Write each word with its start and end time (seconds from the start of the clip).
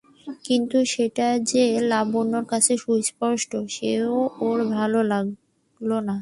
কিন্তু 0.45 0.77
সেইটে 0.85 1.27
যে 1.49 1.63
লাবণ্যর 1.91 2.45
কাছে 2.45 2.73
সুস্পষ্ট 2.77 3.51
সেও 3.69 4.13
ওর 4.41 4.59
ভালো 4.71 4.99
লাগল 5.11 5.89
না। 6.07 6.15